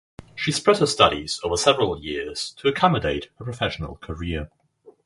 She 0.33 0.51
spread 0.51 0.79
her 0.79 0.87
studies 0.87 1.39
over 1.43 1.55
several 1.57 2.01
years 2.01 2.53
to 2.57 2.67
accommodate 2.67 3.29
her 3.37 3.45
professional 3.45 3.97
career. 3.97 4.49